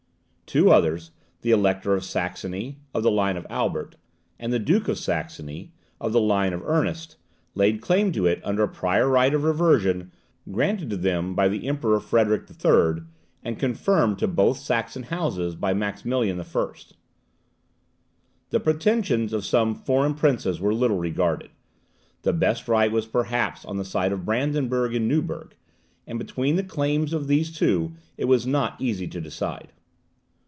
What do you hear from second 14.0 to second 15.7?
to both Saxon houses